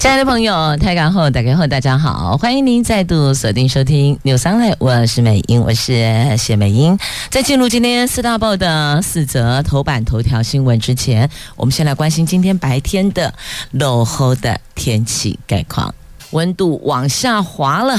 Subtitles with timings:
[0.00, 6.98] 亲爱的朋友，台港后打开后，大家好，欢迎您再度锁定收听 News Online，我是美英，我是谢美英。
[7.28, 13.34] 在进入今天四大报的四则头版头条新闻之前，我们先来关心今天白天的
[13.72, 15.94] 落后的天气概况，
[16.30, 17.94] 温度往下滑了。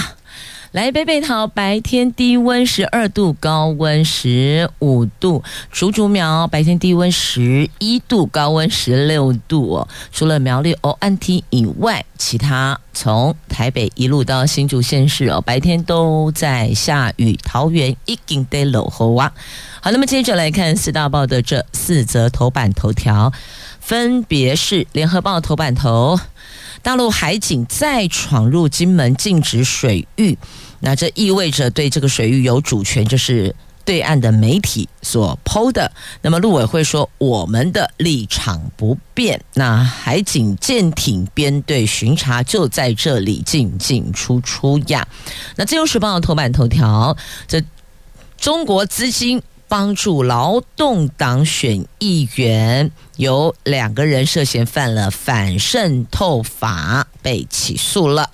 [0.71, 9.85] 来北北桃白天低温十二度，高温十五度；竹竹苗白天低温十一度，高温十六度。
[10.13, 17.37] 除了苗栗欧安梯以外，其他从台北一路到新竹县市哦，白天都在下雨。
[17.43, 19.33] 桃园已经得落雨啊。
[19.81, 23.33] 好，那么接着来看四大报的这四则头版头条，
[23.81, 26.17] 分别是联合报头版头。
[26.83, 30.37] 大陆海警再闯入金门禁止水域，
[30.79, 35.91] 那这意味着对这个水域有主权，就是对岸的媒体所 PO 的。
[36.21, 39.39] 那么陆委会说，我们的立场不变。
[39.53, 45.07] 那海警舰艇编队巡查就在这里进进出出呀。
[45.55, 47.15] 那自由时报头版头条，
[47.47, 47.63] 这
[48.37, 49.41] 中国资金。
[49.71, 58.31] 帮助劳动党选议员，有两个人涉嫌犯了反渗透法，被起诉了。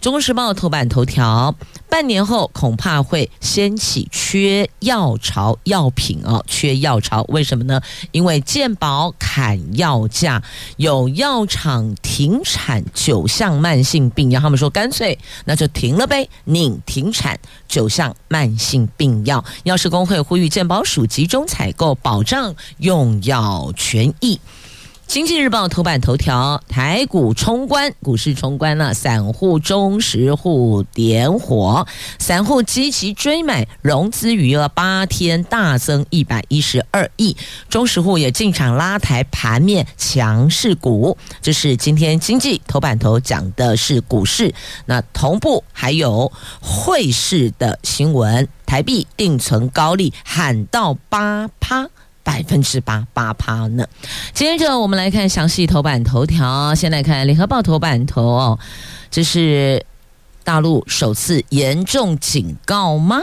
[0.00, 1.54] 中国时报头版头条。
[1.90, 7.80] 半年后恐怕会掀起缺药潮，药品哦，缺药潮，为什么呢？
[8.12, 10.40] 因为健保砍药价，
[10.76, 19.44] 有药厂停产九项慢性病药，他们说干脆那就停了呗，宁停产九项慢性病药。
[19.64, 24.40] 药师公会呼吁健保署集中采购，保障用药权益。
[25.10, 31.84] 经济日报头版头条：台股冲关，股市冲关了，散户、中实户点火，
[32.20, 37.36] 散户积极追买，融资余额八天大增一百一十二亿，
[37.68, 41.18] 中实户也进场拉抬盘面强势股。
[41.42, 44.54] 这是今天经济头版头讲的是股市，
[44.86, 51.90] 那同步还有汇市的新闻，台币定存高利喊到八趴。
[52.30, 53.84] 百分之八八趴呢。
[54.32, 58.58] 接着我们来看详细头版头条，先来看联合报头版头哦，
[59.10, 59.84] 这是
[60.44, 63.20] 大陆首次严重警告吗？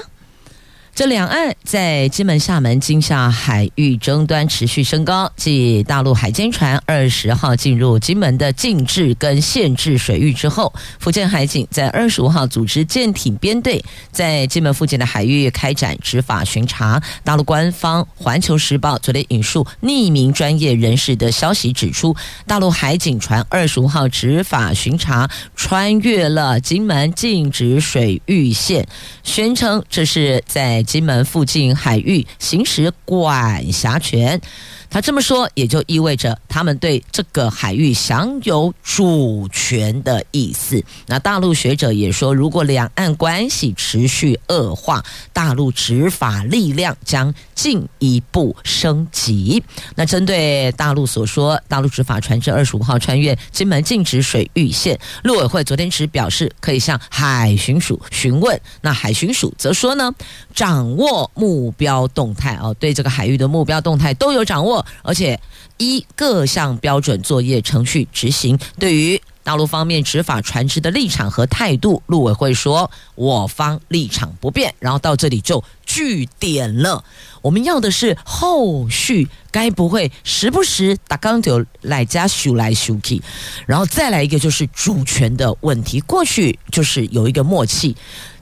[0.98, 5.32] 这两岸在金门、厦门、金厦海域争端持续升高。
[5.36, 17.00] 继大陆海监船二十号进入金门的禁制跟限制水域之后，福建海警在二十五号组织舰艇编队在金门附近的海域开展执法巡查。
[17.24, 22.16] 大陆官方《环球时报》昨天引述匿名专业人士的消息指出，
[22.48, 28.88] 大陆海警船二十五号执法巡查穿越了金门禁止水域线，
[29.22, 30.84] 宣称这是在。
[30.88, 34.42] 金门附近海域行使管辖权，
[34.90, 40.84] 他这么说也就意味着他们对这个海域享有主权的意思。
[41.06, 45.04] 那大陆学者也说，如果两岸关系持续恶化，
[45.34, 49.64] 大陆执法力量将进一步升级。
[49.96, 58.60] 那针对大陆所说，大陆执法船只二十五号穿越金门禁止水域线，陆委会昨天只表示可以向海巡署询问。
[58.82, 60.12] 那海巡署则说呢，
[60.54, 65.40] 掌握目标动态哦，对这个海域的目标动态都有掌握，而且
[65.78, 68.58] 依各项标准作业程序执行。
[68.80, 75.64] 对于大陆方面执法船只的立场和态度，陆委会说我方立场不变，然后到这里就
[75.98, 77.04] 据点了。
[77.42, 83.20] 我们要的是后续，该不会时不时打钢就来家修来修去，
[83.66, 86.00] 然后再来一个就是主权的问题。
[86.02, 87.96] 过去就是有一个默契，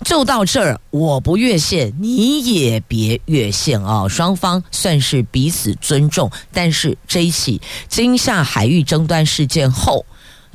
[0.03, 4.09] 就到这儿，我不越线，你也别越线啊、哦。
[4.09, 10.05] 双方算是彼此尊重，但是这一起惊吓海域争端事件后。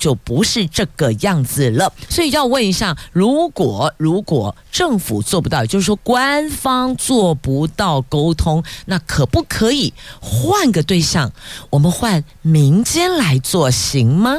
[0.01, 11.31] 就不是这个样子了，所以要问一下，如果如果政府做不到，也就是说官方做不到沟通，那可不可以换个对象？
[11.69, 14.39] 我们换民间来做行吗？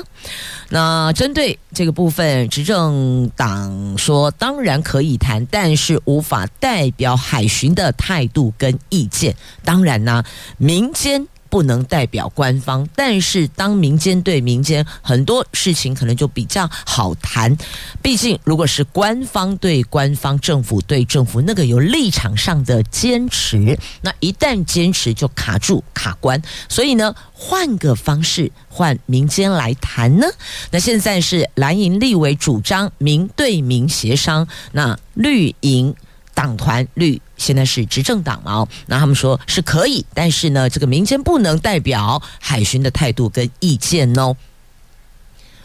[0.69, 9.35] 那针对这个部分，执政党说当然可以谈，但是无法代表海巡的态度跟意见。
[9.63, 10.23] 当然呢，
[10.57, 11.27] 民间。
[11.51, 17.55] 不能代表官方，但是当民间对民间，很多事情可能就比较好谈。
[18.01, 26.41] 毕竟，如果是官方对官方，政府对政府，那个有立场上的坚持，那一旦坚持就卡住卡关。
[26.69, 30.27] 所以呢，换个方式，换民间来谈呢。
[30.71, 35.93] 那现在是蓝营立委主张民对民协商，那绿营。
[36.41, 38.41] 党团绿现在是执政党？
[38.45, 44.35] 哦，那他们说是可以，但是呢，这个民间不能代表海巡的态度跟意见哦。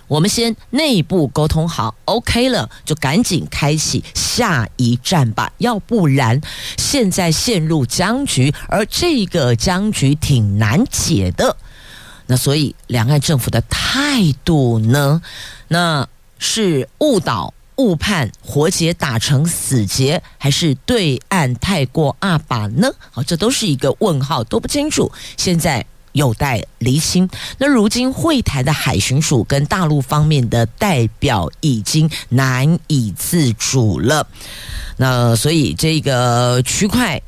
[0.07, 6.39] 我们先内部沟通好，OK 了，就赶紧开启下一站吧，要不然
[6.77, 11.57] 现在陷入僵局，而这个僵局挺难解的。
[12.27, 15.23] 那所以两岸政府的态度呢？
[15.69, 16.07] 那
[16.39, 17.55] 是误导。
[17.77, 22.91] 误判活结打成死结，还是对岸太过阿爸呢？
[23.11, 25.11] 好，这都是一个问号，都不清楚。
[25.37, 27.29] 现在有待厘清。
[27.59, 34.27] 那如今会台的海巡署跟大陆方面的代表已经难以自主了。
[34.97, 37.23] 那所以这个区块。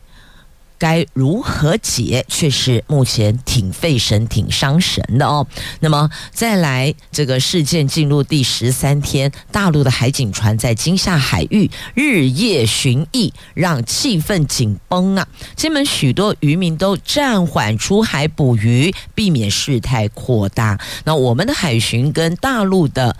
[0.78, 5.46] 该如何解，却是目前挺费神、挺伤神的哦。
[5.80, 15.26] 那么再来，这个事件进入第十三天，大陆的海警船在金厦海域日夜巡弋，让气氛紧绷啊。
[15.56, 20.78] 金门许多渔民都暂缓出海捕鱼，避免事态扩大。
[21.04, 23.16] 那我们的海巡跟大陆的。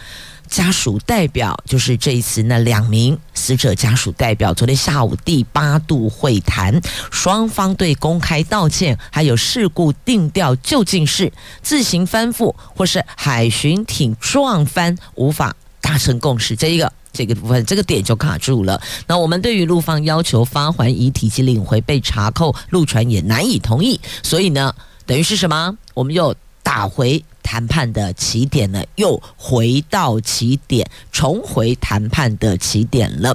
[0.49, 6.81] 家属代表就是这一次那两名死者家属代表，昨天下午第八度会谈，
[7.11, 18.81] 双方对公开道歉还有事故定调究竟是自行翻覆或是海巡艇撞翻，无法达成共识，这一个这个部分这个点就卡住了。
[19.06, 24.75] 那我们对于陆方要求发还遗体及领回被查扣陆船也难以同意，所以呢，
[25.06, 25.77] 等于是什么？
[25.95, 27.23] 我们又打回。
[27.49, 33.35] 谈判的起点呢，又回到起点，重回谈判的起点了。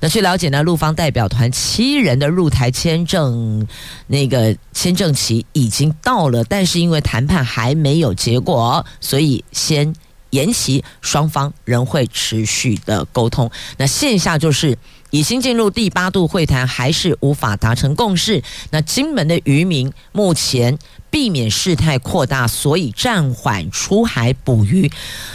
[0.00, 3.68] 那据了解呢，陆方代表团七人的入台签证
[4.06, 9.94] 那个签证期已经到了，但是因为谈判还没有结果，所以先
[10.30, 13.50] 延期，双方仍会持续的沟通。
[13.76, 14.78] 那线下就是
[15.10, 18.42] 已经进入第八度会谈，还是无法达成共识。
[18.70, 20.78] 那金门的渔民目前。
[21.12, 24.88] 避免事态扩大，所以暂缓出海捕鱼。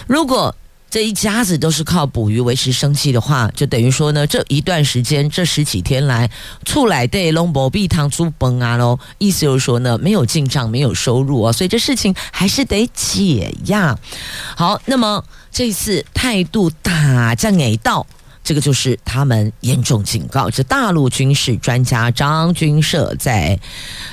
[0.07, 0.55] 如果
[0.89, 6.31] 这一家子都是靠捕鱼维持生计的话，就等于说呢，这一段时间这十几天来，
[6.63, 8.97] 厝内底拢无米通煮饭啊喽。
[9.17, 13.99] 意思就是说呢，没有进账，没有收入啊，所以这事情还是得解呀。
[14.55, 18.07] 好，那么这次态度打将给到。
[18.45, 23.59] 这个就是他们严重警告，这大陆军事专家张军社在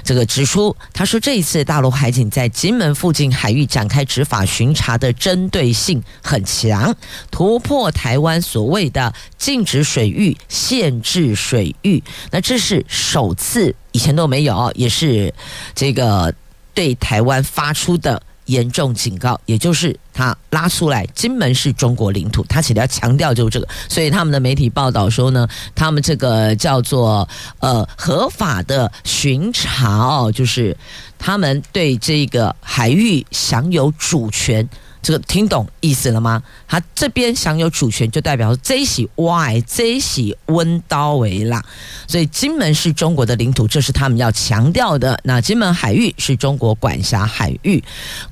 [0.03, 6.97] 这个指出，他说这一次大陆海警在金门附近海域展开执法巡查的针对性很强，
[7.31, 15.35] 突破台湾所谓的禁止水域、限制水域，那这是首次，以前都没有，也是
[15.75, 16.35] 这个
[16.73, 18.23] 对台湾发出的。
[18.47, 27.29] 严重警告，也就是他拉出来，金门是中国领土，他其实要强调就是这个，所以他们的媒体报道说呢，他们这个叫做
[27.61, 30.77] 呃合法的巡查哦，就是
[31.19, 34.69] 他们对这个海域享有主权。
[35.03, 36.41] 这个听懂意思了吗？
[36.69, 41.63] 他这边享有主权，就代表这是外，这是温刀为啦。
[42.07, 45.19] 所以金门是中国的领土，这是他们要强调的。
[45.25, 47.83] 那金门海域是中国管辖海域，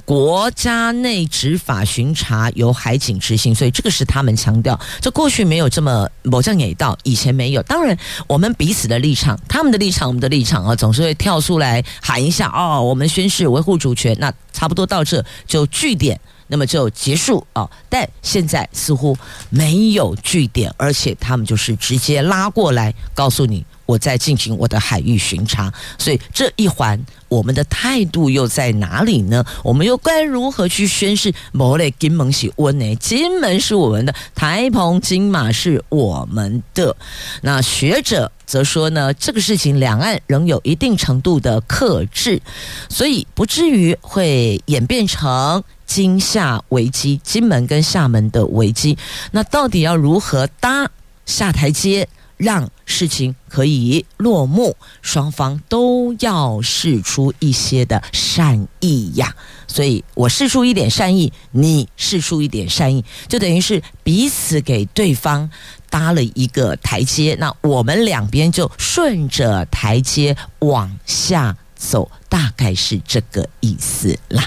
[0.04, 4.78] 国家内执法巡查由海警执行，所以这个是他们强调。
[5.00, 7.62] 这过去没有这么某样也到，以前没有。
[7.64, 7.98] 当然，
[8.28, 14.16] 我们彼此的立场，他们的立场，我们的立场啊，总是会跳出来喊一下哦，我们宣誓维护主权。
[14.20, 16.20] 那差不多到这就据点。
[16.50, 19.16] 那么就结束哦，但现在似乎
[19.50, 29.44] 没有据点，而且他们就是直接拉过来告诉你，我在进行我的海域巡查，所以这一环我们的态度又在哪里呢？
[29.64, 31.34] 我们又该如何去宣示？
[31.50, 32.94] 某类金门是温呢？
[32.96, 36.94] 金门是我们的，台澎金马是我们的。
[37.42, 42.40] 那学者则说呢，这个事情两岸仍有一定程度的克制，
[42.88, 45.64] 所以不至于会演变成。
[45.90, 48.96] 金厦危机，金门跟厦门的危机，
[49.32, 50.88] 那到底要如何搭
[51.26, 52.08] 下台阶，
[52.40, 54.74] 让事情可以落幕？
[55.02, 59.34] 双方都要试出一些的善意呀。
[59.66, 65.48] 所以我试出一点善意，你试出一点善意，就等于是彼此给对方
[65.88, 67.36] 搭了一个台阶。
[67.38, 74.44] 那我们两边就顺着台阶往下走，大概是这个意思啦。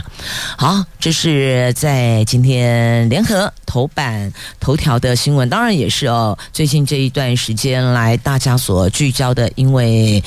[0.56, 10.24] 好，这是在今天联合头版头条的新闻，当然也是哦，最近这一段时间来大家所聚焦的，因为。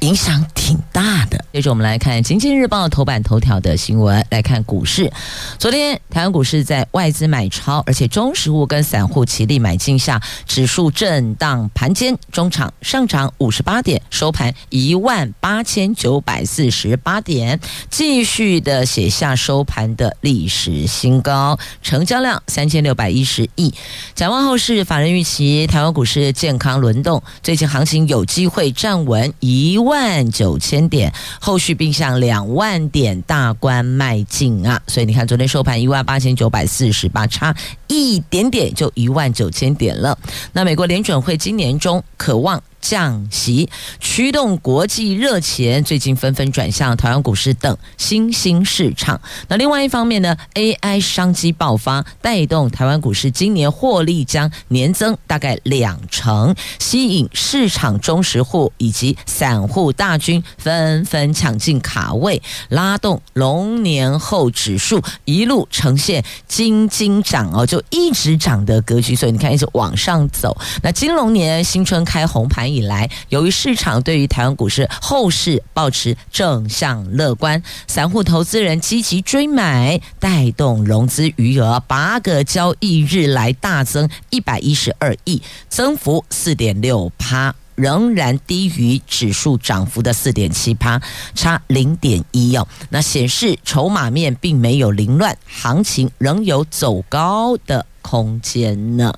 [0.00, 1.44] 影响挺大的。
[1.52, 5.10] 接着我们来看《经济日报》头版头条的新闻，来看股市。
[5.58, 17.58] 昨天台湾股市在外资买超，而且中实物跟散户齐力买进下，指数震荡盘间，中场上涨五十八点，收盘一万八千九百四十八点，
[17.90, 23.74] 继续的写下收盘的历史新高，成交量三千六百一十亿。
[24.14, 30.28] 展望后市，法人预期台湾股市健康轮动，最近行情有机会站稳一万。
[30.30, 34.80] 九千点，后续并向两万点大关迈进啊！
[34.86, 37.54] 所以你看，昨天收盘一万八千九百四十八，差
[37.88, 40.16] 一点点就一万九千点了。
[40.52, 42.62] 那美国联准会今年中渴望。
[42.80, 43.68] 降息
[43.98, 49.20] 驱动国际热钱，最近纷纷转向台湾股市等新兴市场。
[49.48, 69.16] 那另外一方面呢，AI 商机爆发，带动台湾股市今年获利将年增大概两成，吸引市场中实户以及散户大军纷纷抢进卡位，拉动龙年后指数一路呈现金金涨哦，就一直涨的格局。
[69.16, 70.56] 所以你看，一直往上走。
[70.82, 72.67] 那金龙年新春开红盘。
[72.68, 91.00] 以来，由于市场对于台湾股市后市保持正向乐观，散户投资人积极追买，带动融资余额八个交易日来大增一百一十二亿，增幅四点六趴，仍然低于指数涨幅的四点七趴，
[91.34, 92.66] 差零点一哦。
[92.90, 99.12] 那显示筹码面并没有凌乱，行情仍有走高的空间呢。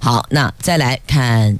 [0.00, 1.58] 好，那再来看。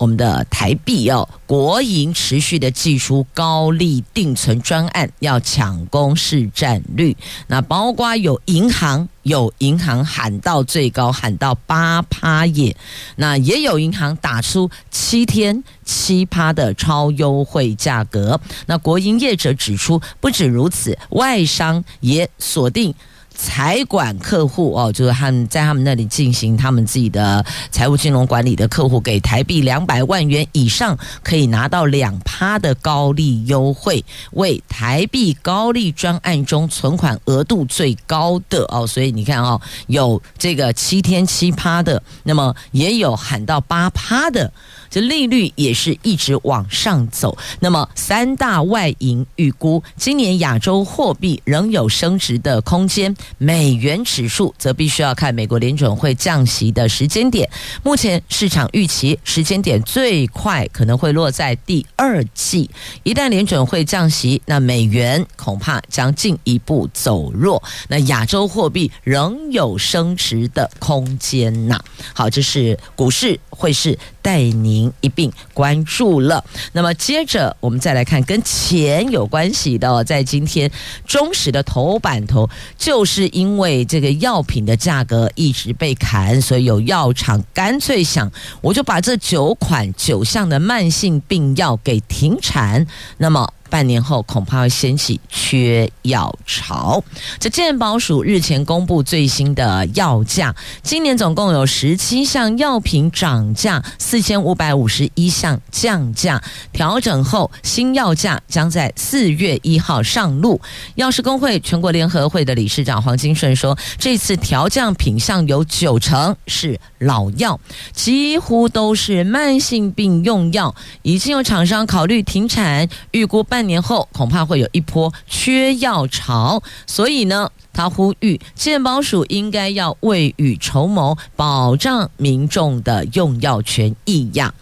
[0.00, 7.14] 我们的台币哦，国营持续的祭出高利定存专案，要抢攻市占率。
[7.48, 12.74] 那包括有银行，有银行喊到最高，喊到八趴也。
[13.16, 18.40] 那也有银行打出七天七趴的超优惠价格。
[18.64, 22.94] 那国营业者指出，不止如此，外商也锁定。
[23.42, 38.86] 财管客户哦，就是他们在他们那里进行他们自己的财务金融管理的客户，给台币两百万元以上可以拿到两趴的高利优惠，为台币高利专案中存款额度最高的哦。
[38.86, 44.52] 所以你看哦，有这个七天七趴的，那么也有喊到八趴的。
[44.90, 47.38] 这利率也是一直往上走。
[47.60, 53.14] 那么，三大外银预估，今年亚洲货币仍有升值的空间。
[53.38, 57.48] 美元指数则必须要看美国联准会降息的时间点。
[57.82, 62.68] 目前市场预期时间点最快可能会落在第二季。
[63.02, 67.62] 一旦联准会降息，那美元恐怕将进一步走弱。
[67.88, 71.82] 那亚洲货币仍有升值的空间呐。
[72.12, 74.92] 好，这是股市汇市带您。
[75.00, 76.44] 一并关注了。
[76.72, 80.70] 那么接着我们再来看跟钱有关系的，在今天
[81.06, 92.86] 中实的头版头，就是因为这个药品的价格一直被砍，所以有药厂干脆想，我就把这九款九项的慢性病药给停产。
[93.18, 93.52] 那么。
[93.70, 97.02] 半年后恐怕会掀起缺药潮。
[97.38, 106.42] 这健保署日前公布最新的药价，今年总共有十七项药品涨价，四千五百五十一项降价。
[106.72, 110.60] 调整后，新药价将在四月一号上路。
[110.96, 117.58] 药师公会全国联合会的理事长黄金顺说，这次调降品项有九成是老药，
[117.92, 123.59] 几乎都是慢性病用药，已经有厂商考虑停产，预估半。
[123.60, 134.52] 半年后恐怕会有一波缺药潮，所以呢，他呼吁健保署应该要未雨绸缪，保障民众的用药权益呀。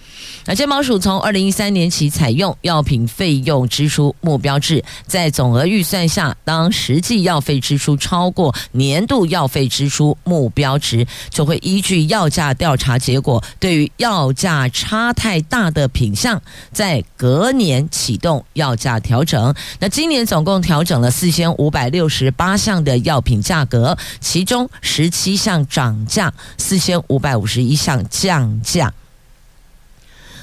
[0.44, 16.40] 那健保署从二零一三年起采用药品费用支出目标制，在总额预算下，当实际药费支出超过年度药费支出目标值，就会依据药价调查结果，对于药价差太大的品项，
[16.72, 19.54] 在隔年启动药价调整。
[19.78, 28.92] 那今年总共调整了四千五百六十八项的药品价格，其中十七项涨价，四千五百五十一项降价。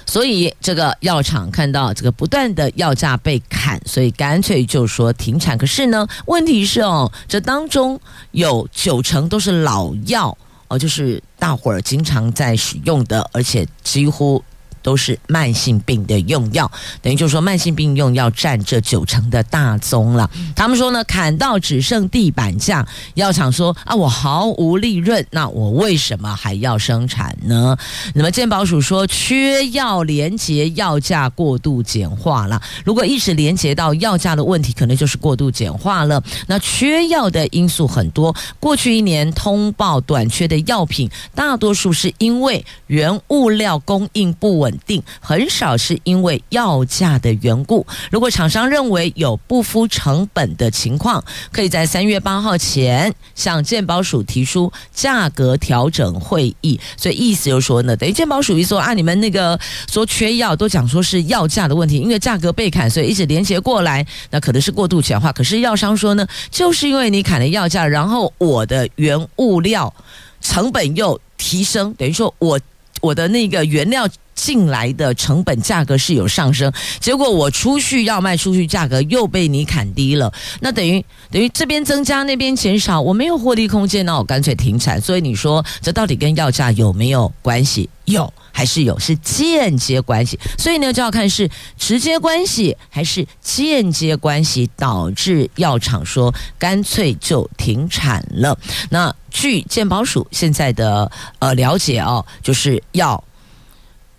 [0.07, 5.57] 所以，这个药厂看到这个不断的药价被砍，所以干脆就说停产。
[5.57, 14.43] 可是呢，问题是哦，这当中有九成都是老药哦，就是大伙儿经常在使用的，而且几乎
[14.85, 20.29] 都是慢性病的用药，等于就是说慢性病用药占这九成的大宗了。
[20.55, 27.75] 他们说呢，砍到只剩地板价，药厂说啊，我毫无利润，那我为什么还要生产呢？
[28.13, 32.61] 那么健保署说，缺药连结药价过度简化了。
[32.83, 36.21] 如果一直连结到药价的问题，可能就是过度简化了。
[36.45, 47.85] 那缺药的因素很多，过去一年通报短缺的药品，大多数是因为原物料供应不稳定，很少是因为药价的缘故。
[48.11, 56.79] 如果厂商认为有不敷成本的情况，可以在三月八号前向健保署提出价格调整会议。
[56.97, 65.31] 所以意思就是说呢，等于健保署一说啊，你们那个说缺药都讲说是药价的问题，因为价格被砍，所以一直连结过来，那可能是过度简化。
[65.31, 69.93] 可是药商说呢，就是因为你砍了药价，然后我的原物料
[70.41, 72.59] 成本又提升，等于说我
[73.01, 74.07] 我的那个原料。
[74.35, 84.99] 进来的成本价格是有上升，结果我出去要卖出去价格又被你砍低了，那等于等于这边增加那边减少，我没有获利空间，那我干脆停产。
[85.01, 87.89] 所以你说这到底跟药价有没有关系？
[88.05, 88.99] 有还是有？
[88.99, 90.37] 是间接关系。
[90.59, 98.55] 所以呢，就要看是直接关系还是间接关系导致药厂说干脆就停产了。
[98.89, 103.23] 那据健保署现在的呃了解哦，就是要。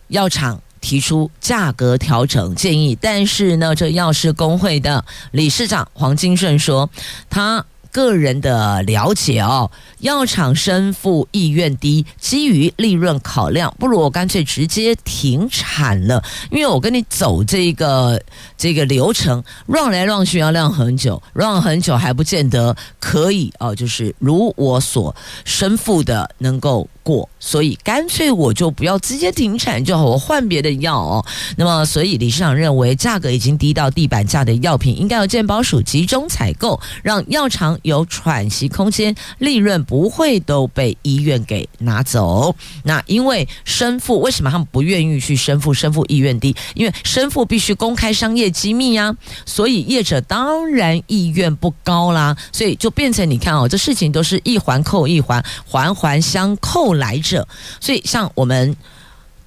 [0.09, 6.89] 药厂提出价格调整建议，但是呢，这药师公会的理事长黄金顺说，
[7.29, 9.71] 他个人的了解哦，
[10.01, 18.21] 药厂申复意愿低，基于利润考量，不如我干脆直接停产了，因为我跟你走这个
[18.57, 26.87] 这个流程让来让去要让很久让很久还不见得可以哦，就是如我所申复的能够。
[27.07, 31.25] 过，所以干脆我就不要直接停产就好，我换别的药哦。
[31.57, 42.53] 那么，所以理事长认为，价格已经低到地板价的药品，应该由健保署集中采购，让药厂有喘息空间，利润不会都被医院给拿走。
[42.83, 45.73] 那因为申复，为什么他们不愿意去申复？
[45.73, 52.37] 申复意愿低，因为申复必须公开商业机密呀、啊，所以业者当然意愿不高啦。
[52.51, 56.96] 所以就变成你看哦，这事情都是一环扣一环，环环相扣。
[56.97, 57.47] 来者，
[57.81, 58.77] 所以像我们。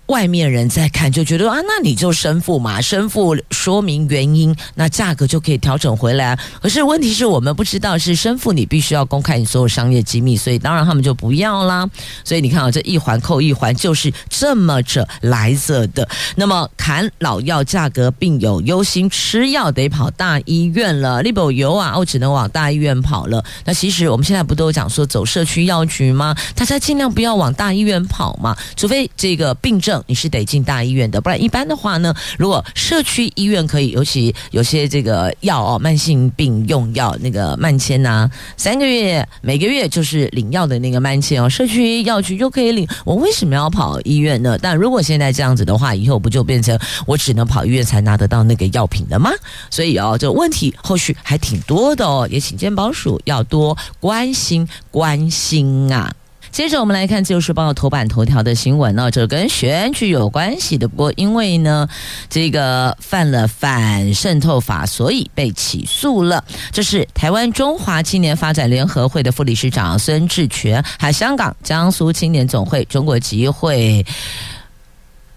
[0.10, 6.38] 外面人在看就觉得啊，那你就申复嘛，申复说明原因，那价格就可以调整回来。
[6.60, 11.88] 可是问题是我们不知道是申复，你必须要公开你所有商业机密，所以当然他们就不要啦。
[12.24, 16.10] 所以你看啊，这一环扣一环就是这么着来着的。
[16.36, 23.46] 那么砍老药价格，并有忧心吃药得跑大医院了，力保油啊，我只能往大医院跑了。
[23.64, 26.36] 那其实我们现在不都讲说走社区药局吗？
[26.56, 29.99] 大家尽量不要往大医院跑嘛，除非这个病症。
[30.08, 42.88] 你是得进大医院的，不然一般的话呢，如果社区医院可以，尤其有些这个药哦，慢性病用药那个慢签呐，三个月每个月就是领药的那个慢签哦，社区药局就可以领。
[43.06, 44.58] 我为什么要跑医院呢？
[44.62, 49.32] 但如果现在这样子的话，以后不就变成我只能跑医院才拿得到那个药品了吗？
[49.70, 56.14] 所以哦，这问题后续还挺多的哦，也请健保署要多关心关心啊。
[56.52, 60.88] 接着我们来看《自由时报》头版头条的新闻呢，这跟选举有关系的。
[60.88, 61.88] 不过因为呢，
[62.30, 66.44] 这个犯了反渗透法，所以被起诉了。
[66.72, 74.06] 这是台湾中华青年发展联合会的副理事长孙志全，还香港江苏青年总会中国集会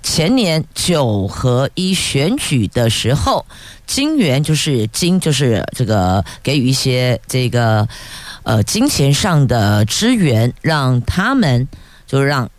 [0.03, 3.47] 前年九合一选举的时候，
[3.87, 7.89] 金援就是金就是这个给予一些这个。
[8.45, 11.69] 呃，金钱上的支援，让他们
[12.09, 12.51] 就让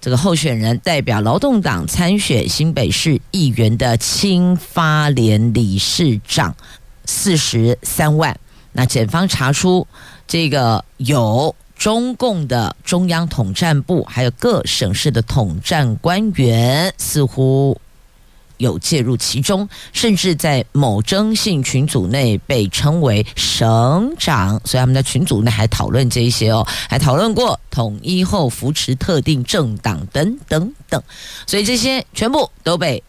[0.00, 6.56] 这个候选人代表劳动党参选新北市议员的青发联理事长
[7.04, 8.34] 四十三万。
[8.72, 9.86] 那检方查出
[10.26, 17.78] 这个有中共的中央统战部，还有各省市的统战官员，似乎。
[18.58, 31.02] 有介入其中，甚至在某征信群组内被称为省长，所以他们在群组内还讨论这一些哦，还讨论过统一后扶持特定政党等等等，
[31.46, 33.02] 所以这些全部都被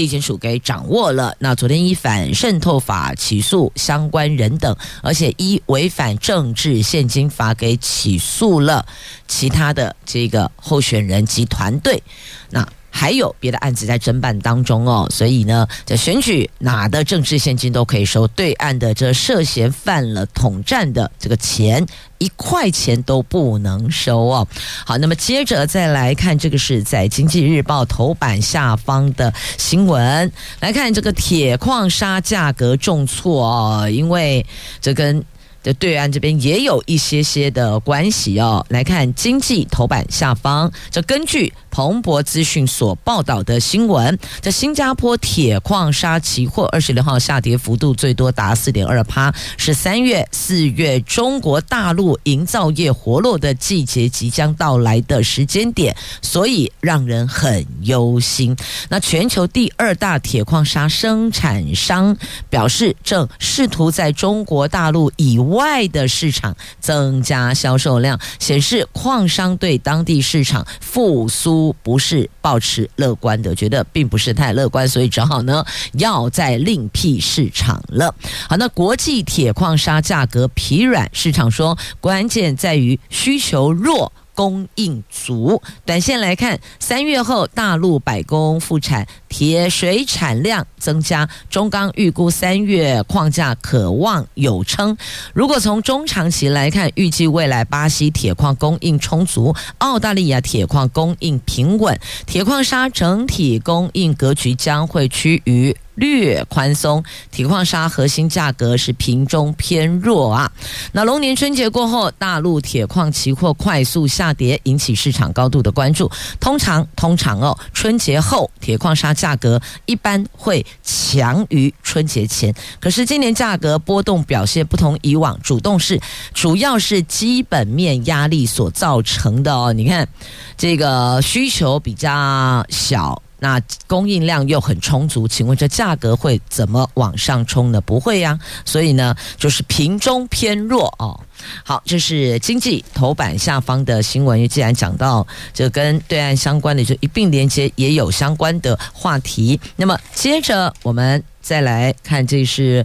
[0.00, 1.36] 地检署给掌握了。
[1.38, 8.86] 那昨天依反渗透法起诉相关人等，而且依违反政治现金法给起诉了
[9.28, 12.02] 其他的这个候选人及团队。
[12.48, 12.66] 那。
[12.90, 21.86] 还有别的案子在侦办当中哦，所以呢，这选举哪的政治现金都可以收，对岸的这涉嫌犯了统战的这个钱
[22.18, 24.46] 一块钱都不能收哦。
[24.84, 34.44] 好，那么接着再来看这个是在《经济日报》头版下方的新闻，来看这个铁矿砂价格重挫哦，因为
[34.80, 35.24] 这跟。
[35.62, 38.64] 的对岸这边也有一些些的关系哦。
[38.68, 58.56] 来看经济头版下方，这根据彭博资讯所报道的新闻，这新加坡铁矿砂期货二十六号下跌幅度最多达四点二趴，是三月、四月中国大陆营造业活络的季节即将到来的时间点，所以让人很忧心。
[58.88, 62.16] 那全球第二大铁矿砂生产商
[62.48, 78.14] 表示，正试图在中国大陆以外的市场增加销售量，显示矿商对当地市场复苏不是保持乐观的，觉得并不是太乐观，所以只好呢要再另辟市场了。
[78.48, 84.12] 好，那国际铁矿砂价格疲软，市场说关键在于需求弱。
[84.40, 94.96] 供应足，短线来看，三月后大陆百工复产，铁水产量增加，中钢预估三月矿价可望有撑。
[95.34, 105.76] 如果从中长期来看，预计未来巴西铁矿供应充足，澳大利亚铁矿供应平稳，铁矿砂整体供应格局将会趋于。
[106.00, 110.50] 略宽松，铁矿砂核心价格是平中偏弱啊。
[110.92, 116.10] 那龙年春节过后，大陆铁矿期货快速下跌，引起市场高度的关注。
[116.40, 122.52] 通常，通常哦，春节后铁矿砂价格一般会强于春节前。
[122.80, 126.00] 可是今年价格波动表现不同以往，主动是
[126.32, 129.72] 主要是基本面压力所造成的哦。
[129.74, 130.08] 你看，
[130.56, 133.22] 这个需求比较小。
[133.40, 137.80] 那供应量又很充足，请问这价格会怎么往上冲呢？
[137.80, 141.18] 不会呀，所以呢，就是平中偏弱哦。
[141.64, 144.46] 好，这是经济头版下方的新闻。
[144.46, 149.58] 既然讲到这跟对岸相关的，就一并连接也有相关的话题。
[149.76, 152.84] 那么接着我们再来看，这是。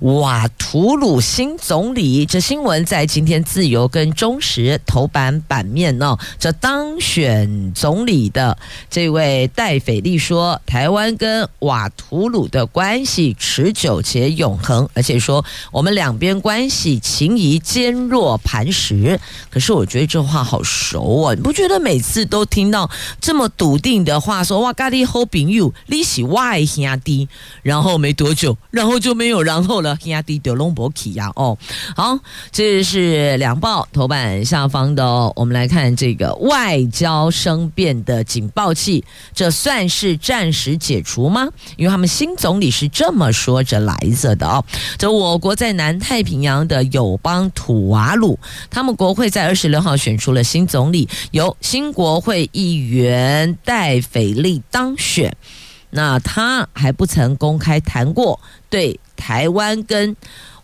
[0.00, 6.16] 瓦图鲁新总理，这新闻在今天自由跟中时头版版面呢。
[6.38, 8.56] 这当选总理的
[8.88, 19.18] 这位戴斐利说，台湾跟瓦图鲁的关系持久且永恒，而且说我们两边关系情谊坚若磐石。
[19.50, 22.88] 可是我觉得这话好熟啊，你不觉得每次都听到
[23.20, 27.28] 这么笃定的话说，说哇咖喱好朋友，你是外兄弟，
[27.64, 29.87] 然后没多久，然后就没有然后了。
[30.04, 31.56] 压低德隆博起呀哦，
[31.94, 32.18] 好，
[32.50, 35.32] 这是两报头版下方的。
[35.36, 41.48] 我们来看这个外交生变的警报器，这算是暂时解除吗？
[41.76, 44.64] 因为他们新总理是这么说着来着的哦。
[44.96, 48.38] 这我国在南太平洋的友邦土瓦鲁，
[48.70, 55.34] 他们国会在二十六号选出了新总理，由新国会议员戴斐利当选。
[55.90, 60.16] 那他还不曾公开谈过对台湾跟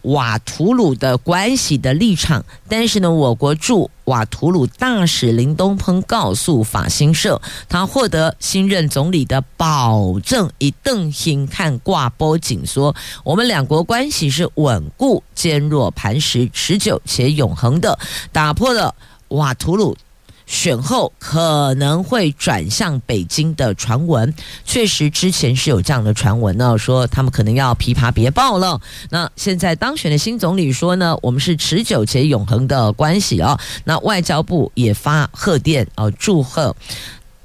[0.03, 17.99] 瓦图鲁的关系的立场，但是呢，我国驻瓦图鲁大使林东鹏告诉法新社，他获得新任总理的保证，以邓兴看挂波警说，我们两国关系是稳固、坚若磐石、持久且永恒的，
[18.31, 18.95] 打破了
[19.29, 19.97] 瓦图鲁。
[20.47, 28.81] 选后可能会转向北京的传闻，确实之前是有这样的传闻呢，说他们可能要琵琶别抱了。
[29.11, 33.59] 那现在当选的新总理说呢，我们是持久且永恒的关系啊。
[33.85, 36.77] 那外交部也发贺电啊，祝贺。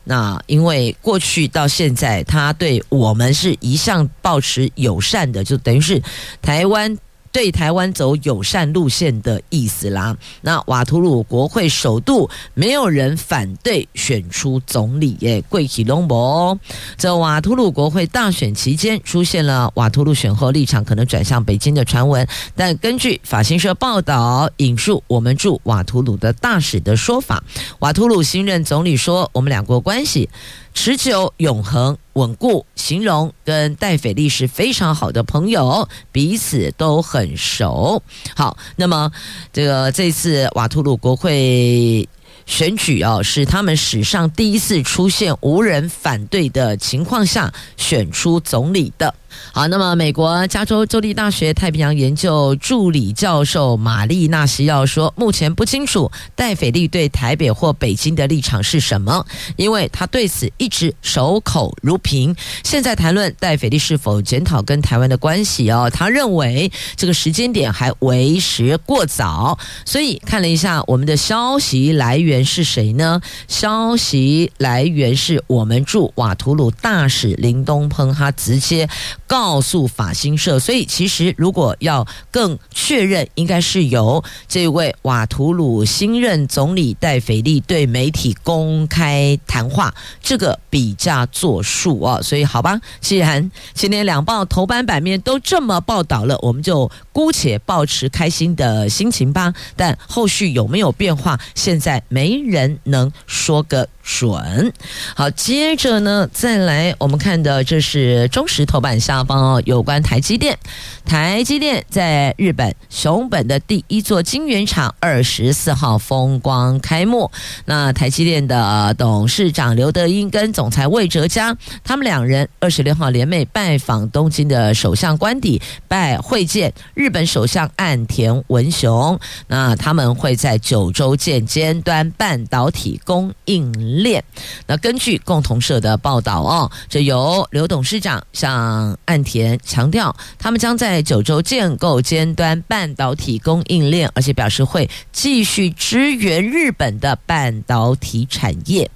[0.04, 6.02] 那因为过去到现在，他对我们是一向保持友善的，就等于是
[6.42, 6.98] 台湾。
[7.32, 10.16] 对台湾走友善路线的意思啦。
[10.42, 16.58] 那瓦图鲁国会首度没有人反对选出总理耶，贵喜龙博。
[16.98, 22.28] 在瓦图鲁国会大选期间，出现了瓦图鲁选后立场可能转向北京的传闻。
[22.56, 27.44] 但根据法新社报道，引述我们驻瓦图鲁的大使的说法，
[27.80, 30.30] 瓦图鲁新任总理说：“我们两国关系。”
[30.72, 38.04] 持久、永恒、稳固，形容跟戴斐利是非常好的朋友，彼此都很熟。
[38.36, 39.10] 好，那么
[39.54, 42.08] 这个这次瓦图鲁国会
[42.46, 49.16] 选举哦，是他们史上第一次出现无人反对的情况下选出总理的。
[49.52, 62.36] 好，那么美国加州州立大学太平洋研究助理教授玛丽娜西奥说，目前不清楚戴斐利对台北或北京的立场是什么，因为他对此一直守口如瓶。
[62.64, 69.58] 现在谈论戴斐利是否检讨跟台湾的关系哦，他认为这个时间点还为时过早。
[69.86, 73.22] 所以看了一下我们的消息来源是谁呢？
[73.48, 78.88] 消息来源是我们驻瓦图鲁大使林东鹏，他直接。
[79.30, 92.20] 告诉法新社，所以其实如果要更确认，应该是由这位瓦图鲁新任总理戴斐利对媒体公开谈话，这个比较作数啊。
[92.24, 96.90] 所以好吧，既然今天两报头版版面都这么报道了，我们就
[97.20, 99.54] 姑且保持开心的心情吧。
[99.76, 104.74] 但后续有没有变化，现在没人能说个准。
[105.14, 109.20] 好，接着呢，再来我们看的这是中石头版下。
[109.26, 110.58] 方哦有关台积电，
[111.06, 117.30] 台积电在日本熊本的第一座晶圆厂二十四号风光开幕。
[117.66, 129.20] 那台积电的董事长刘德英跟总裁魏哲家，他们两人二十六号联袂拜访东京的首相官邸，拜会见日日本首相岸田文雄。
[129.48, 134.24] 那他们会在九州建尖端半导体供应链。
[134.68, 148.88] 那根据共同社的报道哦，这由刘董事长向岸田强调，他们将在九州建构尖端半导体供应链，而且表示会继续支援日本的半导体产业。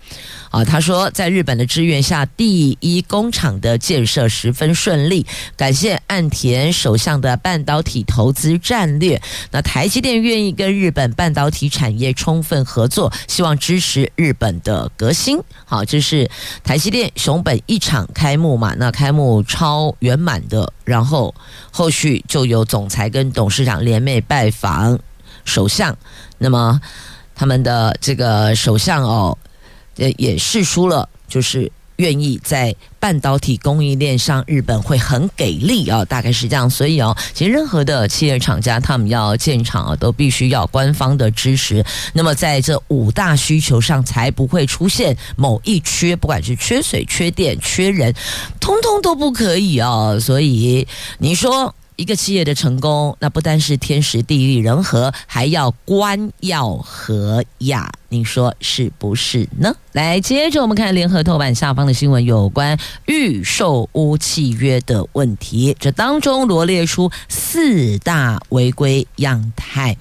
[0.53, 5.25] 啊，他说，在日本的支援下，第一工厂的建设十分顺利，
[5.57, 9.19] 感谢岸田首相的半导体投资战略。
[9.49, 15.39] 那台积电愿意跟日本半导体产业充分合作，希望支持日本的革新。
[15.65, 16.29] 好，这是
[16.63, 18.75] 台积电熊本一厂开幕嘛？
[18.77, 21.33] 那开幕超圆满的，然后
[21.71, 24.99] 后续就有总裁跟董事长联袂拜访
[25.45, 25.97] 首相。
[26.37, 26.79] 那么
[27.33, 29.35] 他们的这个首相哦。
[29.95, 36.69] 也也释出了，就是愿意在半导体供应链上，日本会很给力啊，大概是这样。
[36.69, 41.85] 所以哦，其实任何的企业厂家，他们要建厂啊，都必须要官方的支持。
[42.13, 48.13] 那么在这五大需求上，才不会出现某一缺，不管是缺水、缺电、缺人，
[48.59, 50.17] 通通都不可以啊。
[50.19, 50.87] 所以
[51.19, 51.73] 你说。
[51.95, 57.91] 一个企业的成功，那不单是天时地利人和，还要官要和呀。
[58.09, 59.75] 你说是不是呢？
[59.93, 69.97] 来，接着我们看联合头版下方的新闻，有关预售屋契约的问题，这当中罗列出四大违规样态。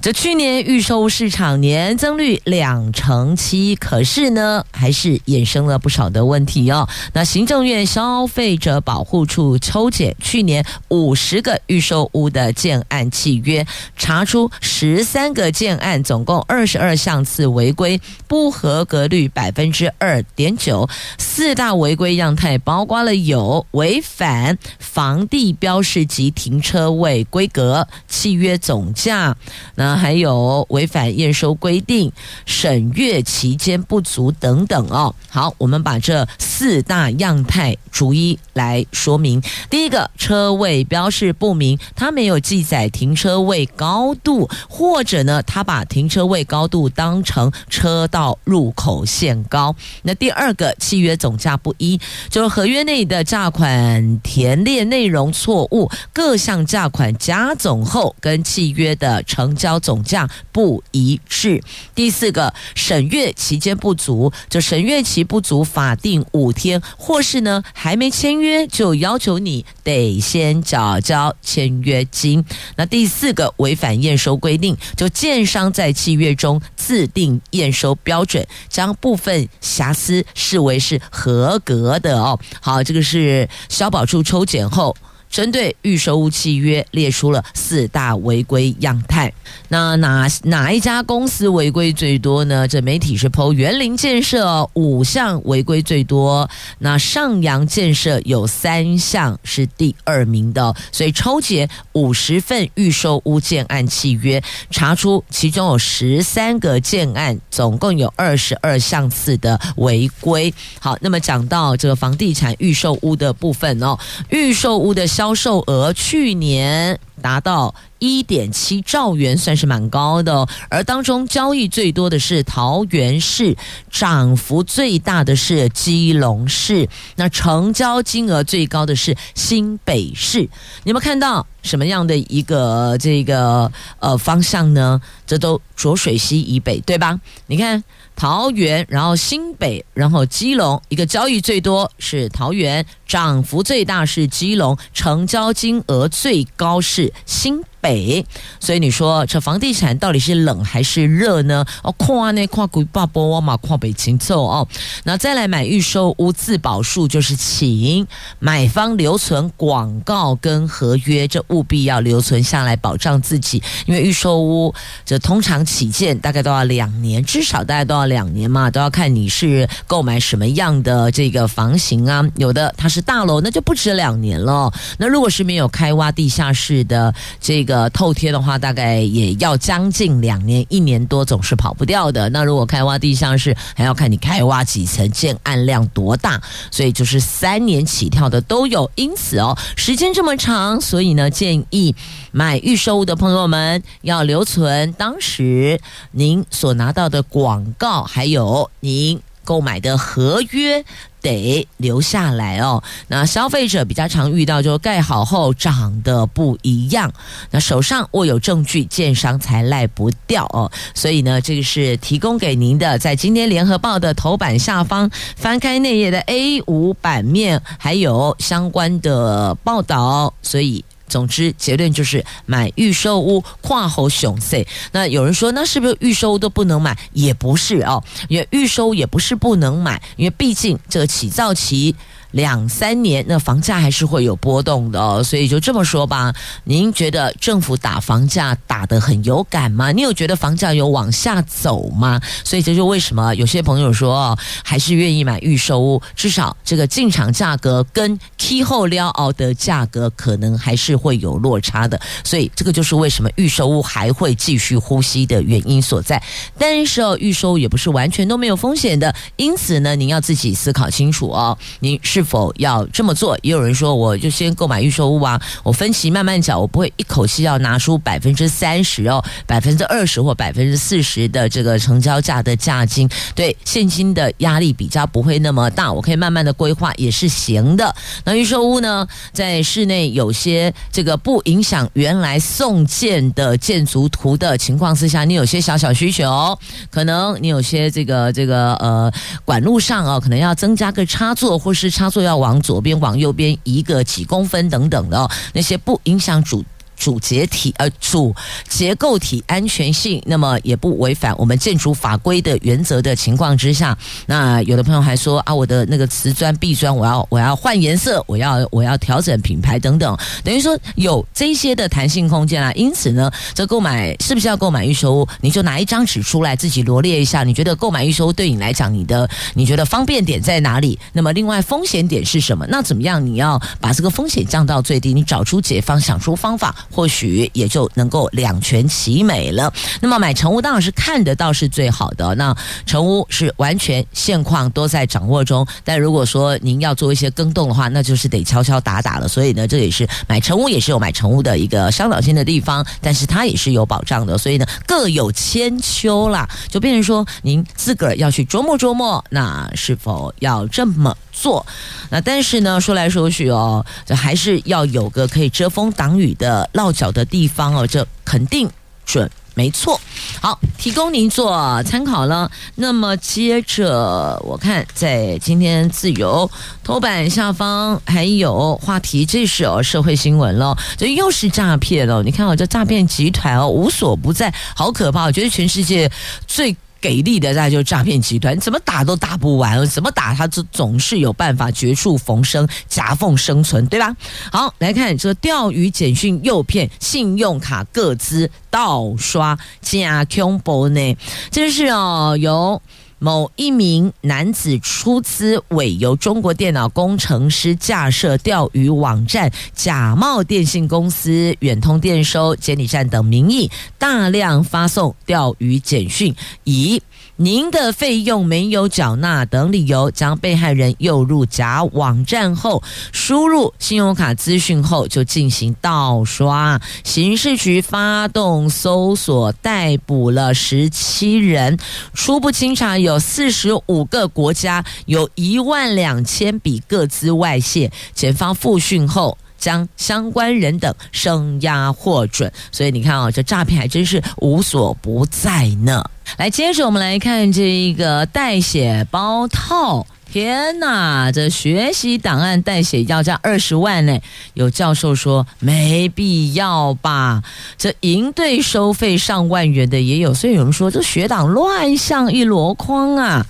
[0.00, 6.88] 这去年预售市场年增率两成七，可是呢，还是衍生了不少的问题哦。
[7.12, 20.88] 那行政院消费者保护处抽检去年五十个预售屋的建案契约，查出十三个建案，总共二十二项次违规，不合格率百分之二点九。
[21.18, 29.36] 四大违规样态包括了有违反房地标示及停车位规格、契约总价，
[29.74, 29.85] 那。
[29.94, 32.10] 还有违反验收规定、
[32.46, 35.14] 审阅期间不足等等哦。
[35.28, 39.42] 好，我们把这四大样态逐一来说明。
[39.68, 49.76] 第一个，车位标示不明，他没有记载停车位高度，或者呢，他把停车位高度当成车道入口限高。
[50.02, 59.75] 那第二个，契约总价不一，就是合约内的价款填列内容错误，各项价款加总后跟契约的成交。
[59.78, 61.62] 总价不一致。
[61.94, 72.44] 第四个，审阅期间不足，就审阅期不足，法定五天，或是呢还没签约就要求你得先缴交签约金。
[72.76, 82.38] 那第四个，违反验收规定，就建商在契约中自定验收标准，将部分瑕疵视为是合格的哦。
[82.60, 84.96] 好，这个是消保处抽检后。
[85.36, 89.30] 针对预售屋契约列出了四大违规样态，
[89.68, 92.66] 那哪哪一家公司违规最多呢？
[92.66, 110.54] 这媒体是剖园林建设五项违规最多，那上扬建设有三项是第二名的，所以抽检五十份预售屋建案契约，查出其中有十三个建案，总共有二十二项次的违规。
[110.80, 113.98] 好，那么讲到这个房地产预售屋的部分哦，
[114.30, 120.48] 预售屋的销销售额去年达到一点七兆元，算是蛮高的哦。
[120.68, 123.56] 而当中交易最多的是桃园市，
[123.90, 130.40] 涨幅最大的是基隆市，那成交金额最高的是新北市。
[130.40, 135.00] 你有没有看到什么样的一个这个呃方向呢？
[135.26, 137.18] 这都浊水溪以北，对吧？
[137.46, 137.82] 你看。
[138.18, 148.24] 桃园，然后新北，然后基隆，一个交易最多是桃园，涨幅最大是基隆，成交金额最高是新北。
[148.58, 151.64] 所以你说这房地产到底是冷还是热呢？
[151.84, 154.66] 哦，跨呢，看鬼爸爸我嘛看不清楚哦。
[155.04, 158.06] 那再来买预售屋自保数，就是请
[158.38, 168.06] 买方留存广告跟合约，这务必要留存下来保障自己，因为预售屋这通常起建大概都要两年，至少大概都要。
[168.06, 172.24] 两年嘛，都要看你是购买什么样的这个房型啊。
[172.36, 174.72] 有的它是大楼，那就不止两年了。
[174.96, 182.26] 那如果是没有开挖地下室的这个呃透贴的话，大概也要将近两年，一年多总是跑不掉的。
[182.30, 188.90] 那如果开挖地下室，还要看你开挖几层，建案量多大，所以就是三年起跳的都有。
[188.94, 191.94] 因此哦，时间这么长，所以呢，建议
[192.32, 195.78] 买预售物的朋友们要留存当时
[196.12, 198.04] 您所拿到的广告。
[198.04, 200.82] 还有您购买的合约
[201.26, 202.80] 得留下来哦。
[203.08, 207.12] 那消费者比较常遇到，就盖好后长得不一样。
[207.50, 210.70] 那手上握有证据，建商才赖不掉哦。
[210.94, 220.32] 所以呢，这个是提供给您的，在今天联合报的头版下方翻开内页的 A 五版面，还有相关的报道。
[220.42, 220.84] 所以。
[221.16, 224.68] 总之，结论就是买预售屋跨猴熊 C。
[224.92, 226.94] 那有人说，那是不是预售都不能买？
[227.14, 231.96] 也不是哦，因为预售也不是不能买，因为毕竟这个起造期。
[232.36, 236.34] 两三年，那房价还是会有波动的哦，所以就这么说吧。
[236.64, 239.90] 您觉得政府打房价打得很有感吗？
[239.90, 242.20] 你有觉得房价有往下走吗？
[242.44, 251.98] 所以这就为什么有些朋友说，还是愿意买预售屋，至少这个进场价格跟期后了后的价格可能还是会有落差的。
[252.22, 256.22] 所以这个就是为什么预售屋还会继续呼吸的原因所在。
[256.58, 262.25] 但是哦，预售也不是完全都没有风险的，因此呢，您要自己思考清楚哦，您是。
[262.26, 263.38] 否要这么做？
[263.42, 277.94] 也有人说，我就先购买预售屋啊，我分期慢慢缴，我不会一口气要拿出百分之三十哦，百分之二十或百分之四十的这个成交价的价金，对现金的压力比较不会那么大，我可以慢慢的规划也是行的。
[278.24, 286.58] 那预售屋呢，在室内有些这个不影响原来送件的建筑图的情况之下，你有些小小需求，
[286.90, 289.12] 可能你有些这个这个呃
[289.44, 292.15] 管路上哦，可能要增加个插座或是插座。
[292.16, 296.64] 都要往左边、往右边移个几公分等等的哦，那些不影响主。
[296.96, 298.34] 主结体呃，主
[298.68, 312.72] 结构体安全性，那么也不违反我们建筑法规的原则的情况之下，那有的朋友还说啊，我的那个瓷砖、壁砖，我要我要换颜色，我要我要调整品牌等等，等于说有这些的弹性空间啦。
[312.72, 315.28] 因此呢，这购买是不是要购买预售屋？
[315.40, 320.98] 你就拿一张纸出来自己罗列一下，你觉得购买预售屋对你来讲，你的你觉得方便点在哪里？
[321.12, 322.66] 那么另外风险点是什么？
[322.68, 323.24] 那怎么样？
[323.24, 326.74] 你要把这个风险降到最低，你找出解方，想出方法。
[326.90, 329.72] 或许也就能够两全其美了。
[330.00, 332.34] 那么买成屋当然是看得到是最好的。
[332.34, 339.28] 那成屋是完全现况都在掌握中，但如果说您要做一些更动的话，那就是得敲敲打打了。
[339.28, 344.36] 所以呢，这也是买成屋也是有买成屋的一个伤脑筋的地方，但是它也是有保障的。
[344.38, 351.64] 所以呢，各有千秋啦，就变成说您自个儿要去琢磨琢磨，那是否要这么做？
[352.08, 358.68] 那但是呢，说来说去哦，这还是要有个可以遮风挡雨的落脚的地方哦，这肯定
[359.04, 360.00] 准没错。
[360.40, 362.50] 好，提供您做参考了。
[362.76, 366.50] 那么接着我看在今天自由
[366.82, 372.22] 头版下方还有话题，这是哦社会新闻了，这又是诈骗哦。
[372.24, 375.24] 你看我这诈骗集团哦无所不在，好可怕！
[375.24, 376.10] 我觉得全世界
[376.46, 376.74] 最。
[377.00, 384.16] 给力的那就是诈骗集团，怎么打都打不完，怎么打他总总是有办法绝处逢生、夹缝生存，对吧？
[384.50, 391.16] 好，来看这个钓鱼简讯诱骗，信用卡各资盗刷加恐怖呢？
[391.50, 392.80] 这是哦，由。
[393.18, 407.02] 某一名男子出资委由中国电脑工程师架设钓鱼网站，假冒电信公司、远通电收、监理站等名义，大量发送钓鱼简讯，以
[407.38, 416.80] 您的费用没有缴纳等理由，将被害人诱入假网站后，输入信用卡资讯后就进行盗刷。
[417.04, 421.78] 刑事局发动搜索，逮捕了十七人，
[422.14, 427.92] 初步清查有四十五个国家，有一万两千笔个资外泄。
[428.14, 432.50] 检方复讯后，将相关人等声押获准。
[432.72, 436.02] 所以你看啊、哦，这诈骗还真是无所不在呢。
[436.36, 440.06] 来，接着我们来看这一个代写包套。
[440.30, 444.18] 天呐，这学习档案代写要价二十万呢！
[444.54, 447.42] 有教授说没必要吧？
[447.78, 453.46] 这营队收费上万元的也有，所以有人说这学党乱象一箩筐啊。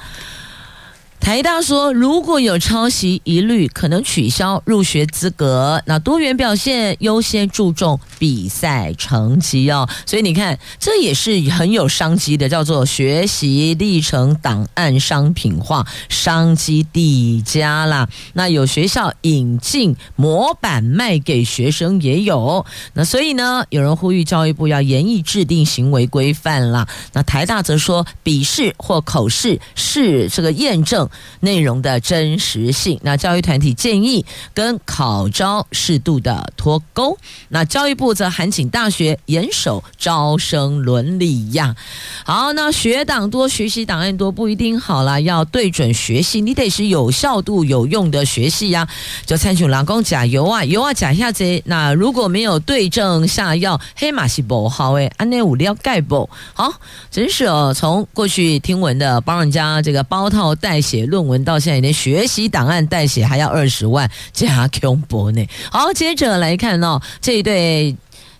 [1.18, 5.82] 台大说，如果有抄袭疑虑，可能取消入学资格。
[5.86, 18.08] 那多元表现优先注重比赛成绩哦，所以你看，这也是很有商机的，叫做学习历程档案商品化，商机递加啦。
[18.34, 22.64] 那有学校引进模板卖给学生也有。
[22.94, 26.86] 那所以呢，有人呼吁教育部要严厉制定行为规范啦。
[27.12, 31.05] 那台大则说，笔试或口试是这个验证。
[31.40, 37.16] 内容的真实性，那教育团体建议跟考招适度的脱钩。
[37.48, 41.76] 那教育部则函请大学严守招生伦理呀。
[42.24, 48.88] 好，那学档多、学习档案多不一定好啦，要对准学习，你得是有效度、有用的学习呀。
[49.24, 51.44] 就参选老公加油啊，油啊加一下子。
[51.64, 56.72] 那如果没有对症下药，黑马是不好诶，安内五料盖不好，
[57.10, 57.72] 真是哦。
[57.76, 60.95] 从过去听闻的帮人家这个包套代写。
[60.96, 65.46] 写论文到现在连学习档案代写还要二十万，加恐怖呢。
[65.70, 67.94] 好，接着来看哦，这一对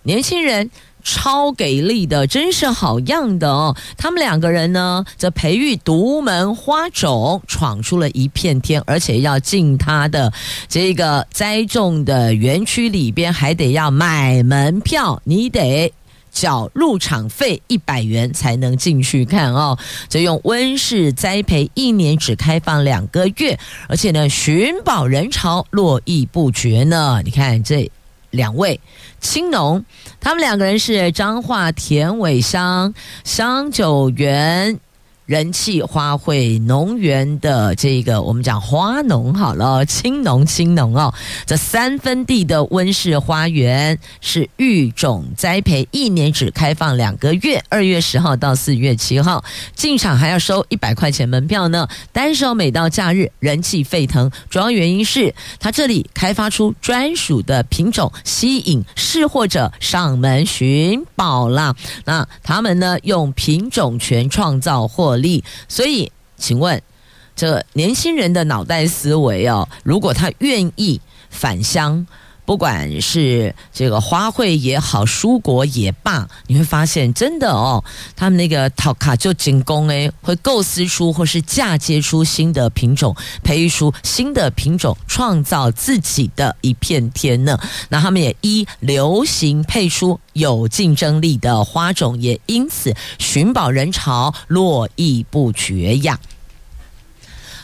[0.04, 0.70] 年轻人
[1.04, 3.76] 超给力的，真是好样的哦。
[3.98, 10.32] 他们两个人呢，则培育独门花种，闯出了一片天，而且要进他的
[10.66, 15.92] 这个栽种的园区里边，还得要买门票，你得。
[16.36, 23.58] 缴入场费一百元才能进去看哦，这用温室栽培，一年只开放两个月，
[23.88, 27.22] 而且呢，寻宝人潮络绎不绝呢。
[27.24, 27.90] 你看这
[28.32, 28.78] 两位
[29.18, 29.82] 青农，
[30.20, 32.92] 他们两个人是彰化田尾乡
[33.24, 34.78] 香九元。
[35.26, 41.12] 人气花卉农园的这个，我们讲花农好了，青农青农哦，
[41.44, 49.42] 这三分地的温室花园是育种栽培，一年只开放两个月，二月十号到四月七号，
[49.74, 51.88] 进场还要收一百块钱门票呢。
[52.12, 61.74] 单手每到假日人气沸腾，主要原因是它这里开发出专属的品种，吸引试货者上门寻宝啦。
[62.04, 66.82] 那他们呢，用品种权创造或力，所以，请问，
[67.34, 71.00] 这年轻人的脑袋思维哦，如果他愿意
[71.30, 72.06] 返乡，
[72.46, 77.82] 不管是这个花卉也好，蔬果也罢，你会发现，真的哦，
[78.14, 87.58] 他们那个陶卡就仅供诶，会构思出或是嫁接出新的品种，培育出新的品种，创造自己的一片天呢。
[87.88, 96.16] 那他们也依流行配出有竞争力的花种，也因此寻宝人潮络绎不绝呀。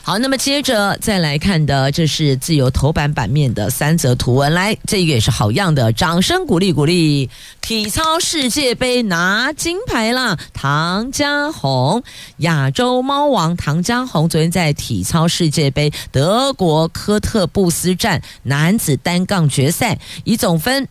[0.05, 4.53] 好，那么接着再来看的，这是自由头版版面的三则图文。
[4.53, 7.29] 来，这个也是好样的，掌声鼓励鼓励！
[7.61, 12.03] 体操世界杯拿金牌啦，唐嘉鸿，
[12.39, 20.85] 亚洲猫王唐嘉鸿，昨天在体操世界杯德国科特布斯站男子单杠决赛，以总分。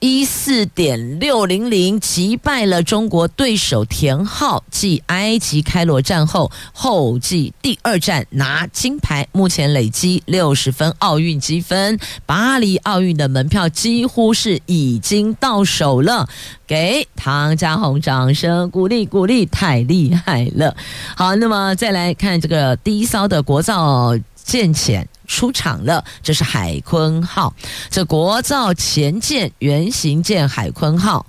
[0.00, 16.28] 一四点六零零击败了中国对手田浩，继埃及开罗战后后继第二战拿金牌，目前累积六十分奥运积分，巴黎奥运的门票几乎是已经到手了。
[16.68, 20.76] 给唐嘉鸿掌声鼓励鼓励，太厉害了！
[21.16, 25.08] 好，那么再来看这个低骚的国造舰潜。
[25.28, 27.54] 出场了，这是海鲲号，
[27.88, 31.24] 这国造前舰原型舰海鲲号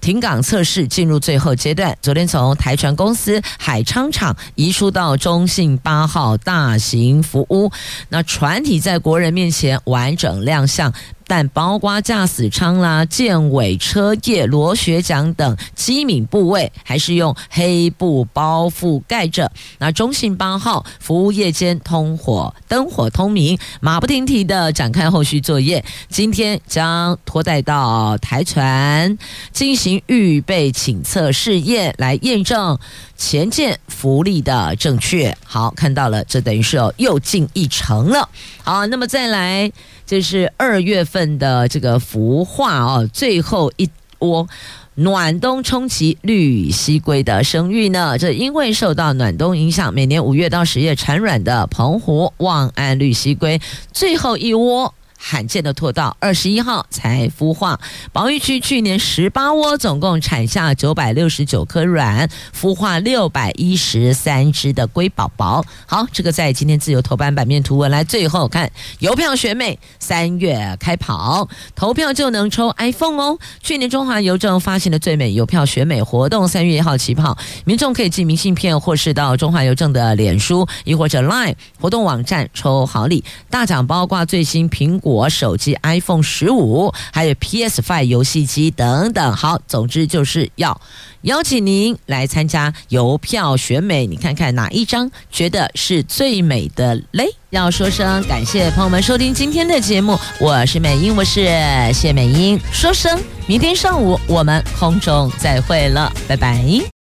[0.00, 1.96] 停港测试进入最后阶段。
[2.02, 7.72] 昨天从台船公司海昌厂移出到中信八号大型服务，
[8.10, 10.92] 那船体在国人面前完整亮相。
[11.26, 19.50] 但包括驾驶舱啦、舰尾、车叶、螺旋桨等机敏部位，还是用黑布包覆盖着。
[19.78, 25.84] 那中信八号服务夜间通火，灯火通明，马不停蹄的展开后续作业。
[26.08, 29.18] 今天将拖带到台船
[29.52, 32.78] 进行预备请测试验来验证
[33.16, 35.36] 潜舰浮力的正确。
[35.44, 38.28] 好，看到了，这等于是哦又进一城了。
[38.62, 39.70] 好，那么再来，
[40.06, 43.88] 这是二月份的这个孵化哦，最后一
[44.20, 44.48] 窝。
[44.96, 48.16] 暖冬冲击绿蠵龟的生育呢？
[48.16, 53.60] 这因为受到暖冬影响，每年五月到十月产卵的澎湖望安绿蠵龟
[53.92, 54.94] 最后一窝。
[55.26, 57.80] 罕见的拖到二十一号才孵化，
[58.12, 65.64] 保育区去年十八窝，总共产下九百六十九颗卵，孵化六百一十三只的龟宝宝。
[65.86, 73.38] 好，这个在今天自由头版版面图文来，最后看邮票选美三月开跑，投票就能抽 iPhone 哦。
[73.62, 85.13] 去年中华邮政发行的最美邮票选美活动三月一号起跑，民众可以寄明信片或是到中华邮政的脸书，亦或者 Line 活动网站抽好礼，大奖包括最新苹果。
[85.14, 89.32] 我手机 iPhone 十五，还有 PS Five 游戏机等等。
[89.34, 90.80] 好，总之就是要
[91.22, 97.26] 邀请您来参加邮票选美，你看看哪一张觉得是最美的嘞？
[97.50, 101.44] 要说声感谢朋友们收听今天的节目，我是美英，我是
[101.92, 106.84] 谢美英，说声明天上午我们空中再会了，拜拜。